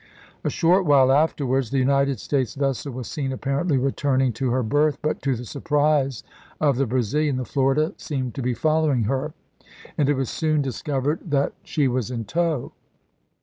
A 0.43 0.49
short 0.49 0.83
while 0.83 1.11
afterwards 1.11 1.69
the 1.69 1.77
United 1.77 2.19
States 2.19 2.55
vessel 2.55 2.91
was 2.91 3.07
seen 3.07 3.31
apparently 3.31 3.77
returning 3.77 4.33
to 4.33 4.49
her 4.49 4.63
berth, 4.63 4.97
but 5.03 5.21
to 5.21 5.35
the 5.35 5.45
surprise 5.45 6.23
of 6.59 6.77
the 6.77 6.87
Brazilian 6.87 7.37
the 7.37 7.45
Florida 7.45 7.93
seemed 7.97 8.33
to 8.33 8.41
be 8.41 8.55
following 8.55 9.03
her, 9.03 9.35
and 9.99 10.09
it 10.09 10.15
was 10.15 10.31
soon 10.31 10.63
discovered 10.63 11.19
that 11.19 11.29
THE 11.29 11.35
LAST 11.37 11.49
DAYS 11.51 11.51
OF 11.51 11.51
THE 11.51 11.53
EEBEL 11.53 11.53
NAVY 11.53 11.85
133 11.85 11.85
she 11.85 11.87
was 11.87 12.09
in 12.11 12.25
tow. 12.25 12.71